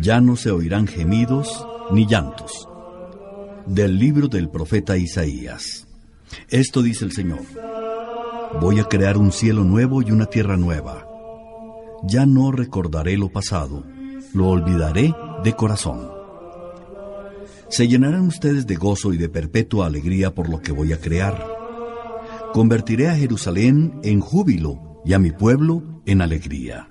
Ya 0.00 0.20
no 0.20 0.36
se 0.36 0.50
oirán 0.50 0.86
gemidos 0.86 1.66
ni 1.90 2.06
llantos. 2.06 2.68
Del 3.66 3.98
libro 3.98 4.28
del 4.28 4.48
profeta 4.48 4.96
Isaías. 4.96 5.86
Esto 6.48 6.82
dice 6.82 7.04
el 7.04 7.12
Señor. 7.12 7.40
Voy 8.60 8.80
a 8.80 8.84
crear 8.84 9.16
un 9.18 9.32
cielo 9.32 9.64
nuevo 9.64 10.02
y 10.02 10.10
una 10.10 10.26
tierra 10.26 10.56
nueva. 10.56 11.06
Ya 12.04 12.26
no 12.26 12.52
recordaré 12.52 13.16
lo 13.16 13.30
pasado, 13.30 13.84
lo 14.34 14.48
olvidaré 14.48 15.14
de 15.42 15.52
corazón. 15.54 16.10
Se 17.68 17.88
llenarán 17.88 18.26
ustedes 18.26 18.66
de 18.66 18.76
gozo 18.76 19.12
y 19.12 19.16
de 19.16 19.28
perpetua 19.28 19.86
alegría 19.86 20.34
por 20.34 20.48
lo 20.48 20.60
que 20.60 20.72
voy 20.72 20.92
a 20.92 21.00
crear. 21.00 21.44
Convertiré 22.52 23.08
a 23.08 23.16
Jerusalén 23.16 24.00
en 24.02 24.20
júbilo 24.20 25.02
y 25.04 25.12
a 25.12 25.18
mi 25.18 25.32
pueblo 25.32 26.02
en 26.06 26.22
alegría. 26.22 26.88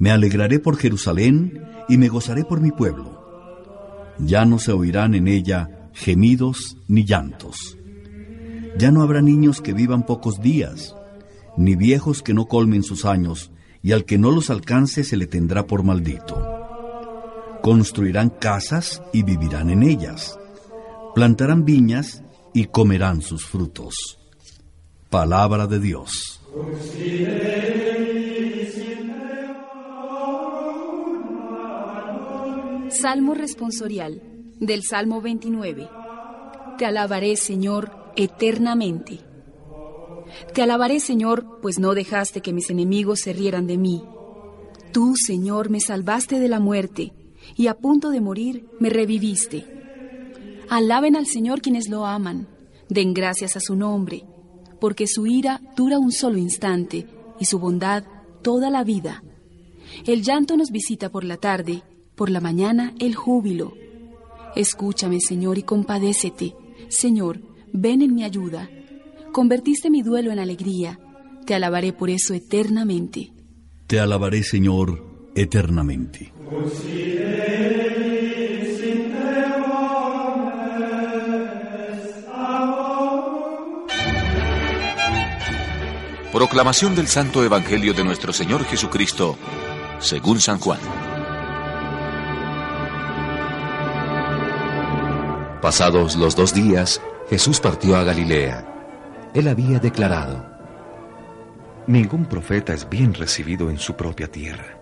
Me 0.00 0.10
alegraré 0.10 0.58
por 0.58 0.78
Jerusalén 0.78 1.62
y 1.86 1.98
me 1.98 2.08
gozaré 2.08 2.44
por 2.44 2.62
mi 2.62 2.72
pueblo. 2.72 4.14
Ya 4.18 4.46
no 4.46 4.58
se 4.58 4.72
oirán 4.72 5.14
en 5.14 5.28
ella 5.28 5.90
gemidos 5.92 6.78
ni 6.88 7.04
llantos. 7.04 7.76
Ya 8.78 8.90
no 8.92 9.02
habrá 9.02 9.20
niños 9.20 9.60
que 9.60 9.74
vivan 9.74 10.06
pocos 10.06 10.40
días, 10.40 10.96
ni 11.58 11.76
viejos 11.76 12.22
que 12.22 12.32
no 12.32 12.46
colmen 12.46 12.82
sus 12.82 13.04
años, 13.04 13.50
y 13.82 13.92
al 13.92 14.06
que 14.06 14.16
no 14.16 14.30
los 14.30 14.48
alcance 14.48 15.04
se 15.04 15.18
le 15.18 15.26
tendrá 15.26 15.66
por 15.66 15.82
maldito. 15.82 16.48
Construirán 17.62 18.30
casas 18.30 19.02
y 19.12 19.22
vivirán 19.22 19.68
en 19.68 19.82
ellas. 19.82 20.38
Plantarán 21.14 21.66
viñas 21.66 22.22
y 22.54 22.64
comerán 22.66 23.20
sus 23.20 23.44
frutos. 23.44 24.18
Palabra 25.10 25.66
de 25.66 25.78
Dios. 25.78 26.40
Salmo 32.90 33.34
responsorial 33.34 34.20
del 34.58 34.82
Salmo 34.82 35.20
29. 35.20 35.88
Te 36.76 36.86
alabaré, 36.86 37.36
Señor, 37.36 38.12
eternamente. 38.16 39.20
Te 40.54 40.62
alabaré, 40.62 41.00
Señor, 41.00 41.60
pues 41.62 41.78
no 41.78 41.94
dejaste 41.94 42.40
que 42.40 42.52
mis 42.52 42.68
enemigos 42.70 43.20
se 43.20 43.32
rieran 43.32 43.66
de 43.66 43.78
mí. 43.78 44.02
Tú, 44.92 45.14
Señor, 45.16 45.70
me 45.70 45.80
salvaste 45.80 46.40
de 46.40 46.48
la 46.48 46.58
muerte, 46.58 47.12
y 47.56 47.68
a 47.68 47.74
punto 47.74 48.10
de 48.10 48.20
morir 48.20 48.66
me 48.80 48.90
reviviste. 48.90 49.66
Alaben 50.68 51.16
al 51.16 51.26
Señor 51.26 51.60
quienes 51.60 51.88
lo 51.88 52.06
aman, 52.06 52.48
den 52.88 53.14
gracias 53.14 53.56
a 53.56 53.60
su 53.60 53.76
nombre, 53.76 54.24
porque 54.80 55.06
su 55.06 55.26
ira 55.26 55.60
dura 55.76 55.98
un 55.98 56.12
solo 56.12 56.38
instante 56.38 57.06
y 57.38 57.44
su 57.44 57.58
bondad 57.58 58.04
toda 58.42 58.70
la 58.70 58.84
vida. 58.84 59.22
El 60.06 60.22
llanto 60.22 60.56
nos 60.56 60.70
visita 60.70 61.08
por 61.10 61.24
la 61.24 61.36
tarde, 61.36 61.82
por 62.20 62.28
la 62.28 62.42
mañana 62.42 62.92
el 62.98 63.14
júbilo. 63.14 63.72
Escúchame, 64.54 65.20
Señor, 65.22 65.56
y 65.56 65.62
compadécete. 65.62 66.54
Señor, 66.90 67.40
ven 67.72 68.02
en 68.02 68.14
mi 68.14 68.24
ayuda. 68.24 68.68
Convertiste 69.32 69.88
mi 69.88 70.02
duelo 70.02 70.30
en 70.30 70.38
alegría. 70.38 71.00
Te 71.46 71.54
alabaré 71.54 71.94
por 71.94 72.10
eso 72.10 72.34
eternamente. 72.34 73.32
Te 73.86 74.00
alabaré, 74.00 74.42
Señor, 74.42 75.02
eternamente. 75.34 76.30
Proclamación 86.34 86.94
del 86.94 87.06
Santo 87.06 87.42
Evangelio 87.42 87.94
de 87.94 88.04
nuestro 88.04 88.34
Señor 88.34 88.64
Jesucristo, 88.66 89.38
según 90.00 90.38
San 90.38 90.58
Juan. 90.58 90.99
Pasados 95.60 96.16
los 96.16 96.36
dos 96.36 96.54
días, 96.54 97.02
Jesús 97.28 97.60
partió 97.60 97.96
a 97.96 98.02
Galilea. 98.02 98.66
Él 99.34 99.46
había 99.46 99.78
declarado, 99.78 100.48
Ningún 101.86 102.24
profeta 102.24 102.72
es 102.72 102.88
bien 102.88 103.12
recibido 103.12 103.68
en 103.68 103.78
su 103.78 103.94
propia 103.94 104.30
tierra. 104.30 104.78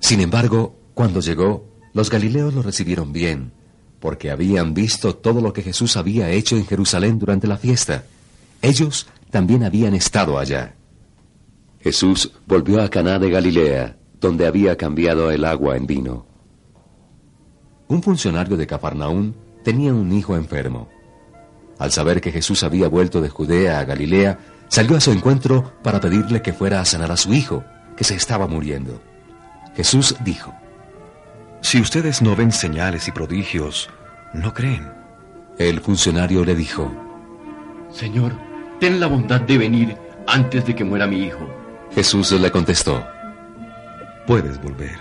Sin 0.00 0.20
embargo, 0.20 0.76
cuando 0.94 1.20
llegó, 1.20 1.64
los 1.92 2.10
galileos 2.10 2.54
lo 2.54 2.62
recibieron 2.62 3.12
bien, 3.12 3.52
porque 4.00 4.30
habían 4.30 4.74
visto 4.74 5.14
todo 5.14 5.40
lo 5.40 5.52
que 5.52 5.62
Jesús 5.62 5.96
había 5.96 6.30
hecho 6.30 6.56
en 6.56 6.66
Jerusalén 6.66 7.18
durante 7.18 7.46
la 7.46 7.56
fiesta. 7.56 8.04
Ellos 8.62 9.06
también 9.30 9.62
habían 9.62 9.94
estado 9.94 10.38
allá. 10.38 10.74
Jesús 11.80 12.32
volvió 12.46 12.82
a 12.82 12.88
Caná 12.88 13.18
de 13.20 13.30
Galilea, 13.30 13.96
donde 14.20 14.46
había 14.46 14.76
cambiado 14.76 15.30
el 15.30 15.44
agua 15.44 15.76
en 15.76 15.86
vino. 15.86 16.26
Un 17.88 18.02
funcionario 18.02 18.56
de 18.56 18.66
Cafarnaún 18.66 19.34
tenía 19.62 19.94
un 19.94 20.10
hijo 20.12 20.36
enfermo. 20.36 20.88
Al 21.78 21.92
saber 21.92 22.20
que 22.20 22.32
Jesús 22.32 22.62
había 22.62 22.88
vuelto 22.88 23.20
de 23.20 23.28
Judea 23.28 23.78
a 23.78 23.84
Galilea, 23.84 24.38
salió 24.68 24.96
a 24.96 25.00
su 25.00 25.12
encuentro 25.12 25.72
para 25.82 26.00
pedirle 26.00 26.42
que 26.42 26.52
fuera 26.52 26.80
a 26.80 26.84
sanar 26.84 27.12
a 27.12 27.16
su 27.16 27.32
hijo, 27.32 27.64
que 27.96 28.04
se 28.04 28.14
estaba 28.14 28.48
muriendo. 28.48 29.00
Jesús 29.76 30.16
dijo, 30.24 30.52
Si 31.60 31.80
ustedes 31.80 32.22
no 32.22 32.34
ven 32.34 32.50
señales 32.50 33.06
y 33.06 33.12
prodigios, 33.12 33.88
no 34.32 34.52
creen. 34.52 34.90
El 35.58 35.80
funcionario 35.80 36.44
le 36.44 36.54
dijo, 36.54 36.90
Señor, 37.90 38.32
ten 38.80 38.98
la 38.98 39.06
bondad 39.06 39.40
de 39.42 39.58
venir 39.58 39.96
antes 40.26 40.66
de 40.66 40.74
que 40.74 40.84
muera 40.84 41.06
mi 41.06 41.22
hijo. 41.22 41.48
Jesús 41.94 42.32
le 42.32 42.50
contestó, 42.50 43.06
Puedes 44.26 44.60
volver. 44.60 44.98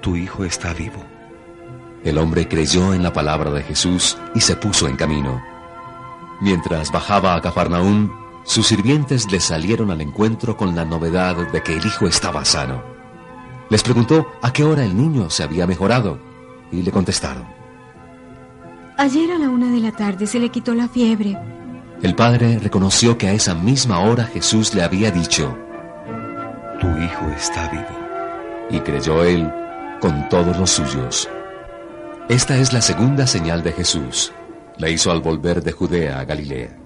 Tu 0.00 0.14
hijo 0.14 0.44
está 0.44 0.72
vivo. 0.72 1.04
El 2.04 2.18
hombre 2.18 2.48
creyó 2.48 2.94
en 2.94 3.02
la 3.02 3.12
palabra 3.12 3.50
de 3.50 3.62
Jesús 3.62 4.16
y 4.34 4.40
se 4.40 4.56
puso 4.56 4.86
en 4.86 4.96
camino. 4.96 5.42
Mientras 6.40 6.92
bajaba 6.92 7.34
a 7.34 7.40
Cafarnaún, 7.40 8.12
sus 8.44 8.68
sirvientes 8.68 9.30
le 9.30 9.40
salieron 9.40 9.90
al 9.90 10.00
encuentro 10.00 10.56
con 10.56 10.74
la 10.76 10.84
novedad 10.84 11.50
de 11.50 11.62
que 11.62 11.76
el 11.76 11.84
hijo 11.84 12.06
estaba 12.06 12.44
sano. 12.44 12.82
Les 13.68 13.82
preguntó 13.82 14.26
a 14.40 14.52
qué 14.52 14.64
hora 14.64 14.84
el 14.84 14.96
niño 14.96 15.28
se 15.28 15.42
había 15.42 15.66
mejorado 15.66 16.18
y 16.70 16.82
le 16.82 16.90
contestaron. 16.90 17.46
Ayer 18.96 19.30
a 19.32 19.38
la 19.38 19.50
una 19.50 19.70
de 19.70 19.80
la 19.80 19.92
tarde 19.92 20.26
se 20.26 20.38
le 20.38 20.48
quitó 20.48 20.74
la 20.74 20.88
fiebre. 20.88 21.36
El 22.02 22.14
padre 22.14 22.58
reconoció 22.58 23.18
que 23.18 23.28
a 23.28 23.32
esa 23.32 23.54
misma 23.54 24.00
hora 24.00 24.24
Jesús 24.24 24.74
le 24.74 24.82
había 24.82 25.10
dicho, 25.10 25.56
Tu 26.80 26.86
hijo 26.86 27.26
está 27.36 27.68
vivo. 27.68 27.84
Y 28.70 28.80
creyó 28.80 29.24
él 29.24 29.52
con 30.00 30.28
todos 30.28 30.56
los 30.56 30.70
suyos. 30.70 31.28
Esta 32.28 32.58
es 32.58 32.74
la 32.74 32.82
segunda 32.82 33.26
señal 33.26 33.62
de 33.62 33.72
Jesús. 33.72 34.32
La 34.76 34.90
hizo 34.90 35.10
al 35.10 35.22
volver 35.22 35.62
de 35.62 35.72
Judea 35.72 36.20
a 36.20 36.26
Galilea. 36.26 36.76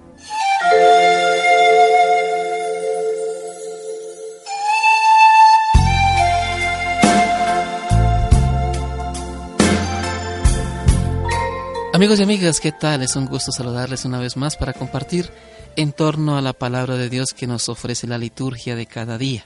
Amigos 11.93 12.21
y 12.21 12.23
amigas, 12.23 12.61
¿qué 12.61 12.71
tal? 12.71 13.03
Es 13.03 13.17
un 13.17 13.25
gusto 13.25 13.51
saludarles 13.51 14.05
una 14.05 14.19
vez 14.19 14.37
más 14.37 14.55
para 14.55 14.71
compartir 14.71 15.29
en 15.75 15.91
torno 15.91 16.37
a 16.37 16.41
la 16.41 16.53
palabra 16.53 16.95
de 16.95 17.09
Dios 17.09 17.33
que 17.33 17.47
nos 17.47 17.67
ofrece 17.67 18.07
la 18.07 18.17
liturgia 18.17 18.77
de 18.77 18.85
cada 18.85 19.17
día. 19.17 19.45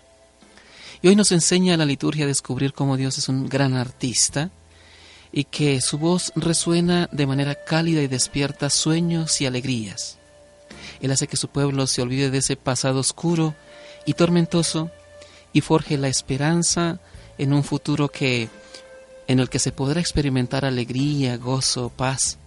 Y 1.01 1.07
hoy 1.07 1.15
nos 1.15 1.31
enseña 1.31 1.75
la 1.75 1.85
liturgia 1.85 2.25
a 2.25 2.27
descubrir 2.27 2.73
cómo 2.73 2.97
Dios 2.97 3.17
es 3.17 3.29
un 3.29 3.49
gran 3.49 3.73
artista 3.73 4.51
y 5.31 5.45
que 5.45 5.81
su 5.81 5.97
voz 5.97 6.31
resuena 6.35 7.09
de 7.11 7.27
manera 7.27 7.55
cálida 7.55 8.01
y 8.01 8.07
despierta 8.07 8.69
sueños 8.69 9.41
y 9.41 9.45
alegrías. 9.45 10.17
Él 11.01 11.11
hace 11.11 11.27
que 11.27 11.37
su 11.37 11.49
pueblo 11.49 11.87
se 11.87 12.01
olvide 12.01 12.31
de 12.31 12.39
ese 12.39 12.55
pasado 12.55 12.99
oscuro 12.99 13.55
y 14.05 14.13
tormentoso 14.13 14.89
y 15.53 15.61
forje 15.61 15.97
la 15.97 16.07
esperanza 16.07 16.99
en 17.37 17.53
un 17.53 17.63
futuro 17.63 18.09
que 18.09 18.49
en 19.27 19.39
el 19.39 19.49
que 19.49 19.59
se 19.59 19.71
podrá 19.71 19.99
experimentar 19.99 20.65
alegría, 20.65 21.37
gozo, 21.37 21.89
paz. 21.89 22.37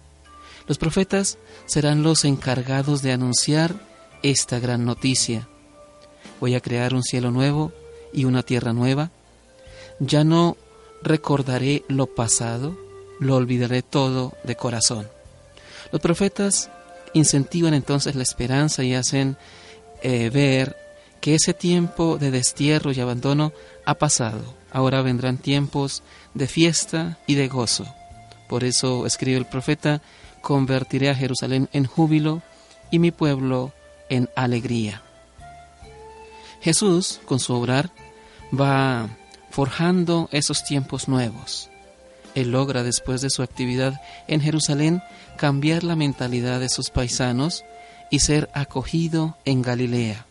Los 0.67 0.77
profetas 0.77 1.37
serán 1.65 2.03
los 2.03 2.25
encargados 2.25 3.01
de 3.01 3.11
anunciar 3.11 3.75
esta 4.23 4.59
gran 4.59 4.85
noticia. 4.85 5.47
Voy 6.39 6.55
a 6.55 6.59
crear 6.59 6.93
un 6.93 7.03
cielo 7.03 7.31
nuevo 7.31 7.71
y 8.13 8.25
una 8.25 8.43
tierra 8.43 8.73
nueva. 8.73 9.11
Ya 9.99 10.23
no 10.23 10.57
recordaré 11.03 11.83
lo 11.87 12.07
pasado, 12.07 12.77
lo 13.19 13.35
olvidaré 13.35 13.81
todo 13.81 14.33
de 14.43 14.55
corazón. 14.55 15.07
Los 15.91 16.01
profetas 16.01 16.69
incentivan 17.13 17.73
entonces 17.73 18.15
la 18.15 18.23
esperanza 18.23 18.83
y 18.83 18.93
hacen 18.93 19.37
eh, 20.01 20.29
ver 20.29 20.75
que 21.19 21.35
ese 21.35 21.53
tiempo 21.53 22.17
de 22.17 22.31
destierro 22.31 22.91
y 22.91 22.99
abandono 22.99 23.53
ha 23.85 23.95
pasado. 23.95 24.41
Ahora 24.71 25.01
vendrán 25.01 25.37
tiempos 25.37 26.01
de 26.33 26.47
fiesta 26.47 27.17
y 27.27 27.35
de 27.35 27.47
gozo. 27.47 27.85
Por 28.47 28.63
eso 28.63 29.05
escribe 29.05 29.37
el 29.37 29.45
profeta, 29.45 30.01
convertiré 30.41 31.09
a 31.09 31.15
Jerusalén 31.15 31.69
en 31.73 31.85
júbilo 31.85 32.41
y 32.89 32.99
mi 32.99 33.11
pueblo 33.11 33.71
en 34.09 34.29
alegría. 34.35 35.01
Jesús, 36.61 37.21
con 37.25 37.39
su 37.39 37.53
obrar, 37.53 37.91
va 38.53 39.09
forjando 39.51 40.29
esos 40.31 40.63
tiempos 40.63 41.07
nuevos. 41.07 41.69
Él 42.33 42.51
logra, 42.51 42.83
después 42.83 43.21
de 43.21 43.29
su 43.29 43.43
actividad 43.43 44.01
en 44.27 44.41
Jerusalén, 44.41 45.03
cambiar 45.37 45.83
la 45.83 45.95
mentalidad 45.95 46.59
de 46.59 46.69
sus 46.69 46.89
paisanos 46.89 47.65
y 48.09 48.19
ser 48.19 48.49
acogido 48.53 49.37
en 49.45 49.61
Galilea. 49.61 50.25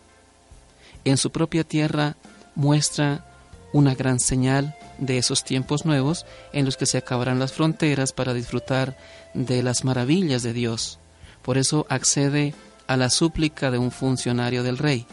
En 1.05 1.17
su 1.17 1.31
propia 1.31 1.65
tierra 1.65 2.17
muestra 2.55 3.27
una 3.73 3.95
gran 3.95 4.19
señal 4.19 4.77
de 4.99 5.19
esos 5.19 5.45
tiempos 5.45 5.85
nuevos 5.85 6.27
en 6.53 6.65
los 6.65 6.77
que 6.77 6.87
se 6.87 6.99
acabarán 6.99 7.39
las 7.39 7.53
fronteras 7.53 8.13
para 8.13 8.35
disfrutar 8.35 8.97
de 9.35 9.63
las 9.63 9.85
maravillas 9.85 10.43
de 10.43 10.53
Dios. 10.53 10.99
Por 11.43 11.57
eso 11.57 11.87
accede 11.89 12.55
a 12.87 12.97
la 12.97 13.09
súplica 13.09 13.71
de 13.71 13.79
un 13.79 13.91
funcionario 13.91 14.63
del 14.63 14.79
rey, 14.79 15.07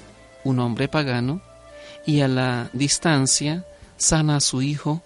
un 0.44 0.59
hombre 0.59 0.88
pagano, 0.88 1.42
y 2.06 2.21
a 2.21 2.27
la 2.27 2.69
distancia 2.74 3.65
sana 3.97 4.38
a 4.38 4.41
su 4.41 4.61
hijo. 4.61 5.01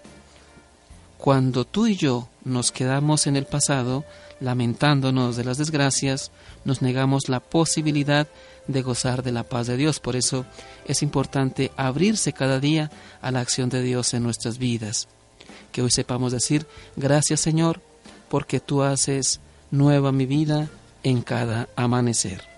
Cuando 1.18 1.64
tú 1.64 1.86
y 1.86 1.96
yo 1.96 2.28
nos 2.44 2.72
quedamos 2.72 3.26
en 3.26 3.36
el 3.36 3.46
pasado, 3.46 4.04
lamentándonos 4.40 5.36
de 5.36 5.44
las 5.44 5.58
desgracias, 5.58 6.30
nos 6.64 6.82
negamos 6.82 7.28
la 7.28 7.40
posibilidad 7.40 8.26
de 8.66 8.82
gozar 8.82 9.22
de 9.22 9.32
la 9.32 9.44
paz 9.44 9.66
de 9.66 9.76
Dios. 9.76 10.00
Por 10.00 10.16
eso 10.16 10.44
es 10.86 11.02
importante 11.02 11.72
abrirse 11.76 12.32
cada 12.32 12.60
día 12.60 12.90
a 13.20 13.30
la 13.30 13.40
acción 13.40 13.68
de 13.68 13.82
Dios 13.82 14.14
en 14.14 14.22
nuestras 14.22 14.58
vidas. 14.58 15.08
Que 15.70 15.82
hoy 15.82 15.90
sepamos 15.90 16.32
decir, 16.32 16.66
gracias 16.96 17.40
Señor, 17.40 17.80
porque 18.28 18.60
tú 18.60 18.82
haces 18.82 19.40
nueva 19.70 20.12
mi 20.12 20.26
vida 20.26 20.68
en 21.02 21.22
cada 21.22 21.68
amanecer. 21.76 22.51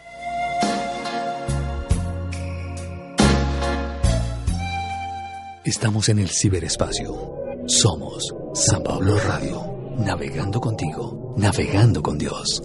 Estamos 5.65 6.11
en 6.11 6.19
el 6.19 6.29
ciberespacio. 6.29 7.39
Somos 7.67 8.35
San 8.53 8.83
Pablo 8.83 9.17
Radio, 9.17 9.95
navegando 9.97 10.61
contigo, 10.61 11.35
navegando 11.39 12.03
con 12.03 12.19
Dios. 12.19 12.63